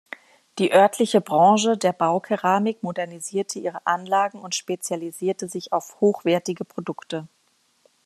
Die 0.57 0.73
örtliche 0.73 1.21
Branche 1.21 1.77
der 1.77 1.93
Baukeramik 1.93 2.81
modernisierte 2.81 3.59
ihre 3.59 3.85
Anlagen 3.85 4.39
und 4.39 4.55
spezialisierte 4.55 5.47
sich 5.47 5.71
auf 5.73 6.01
hochwertigere 6.01 6.65
Produkte. 6.65 7.27